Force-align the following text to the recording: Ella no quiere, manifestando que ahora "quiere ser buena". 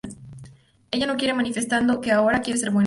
Ella 0.89 1.05
no 1.05 1.15
quiere, 1.15 1.35
manifestando 1.35 2.01
que 2.01 2.11
ahora 2.11 2.41
"quiere 2.41 2.57
ser 2.57 2.71
buena". 2.71 2.79